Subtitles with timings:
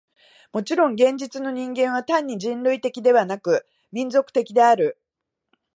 [0.51, 4.99] もちろん現実の人間は単に人類的でなく、民族的である。